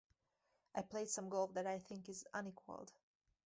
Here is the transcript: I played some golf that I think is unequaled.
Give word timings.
I 0.73 0.81
played 0.81 1.09
some 1.11 1.29
golf 1.29 1.53
that 1.53 1.67
I 1.67 1.77
think 1.77 2.09
is 2.09 2.25
unequaled. 2.33 2.91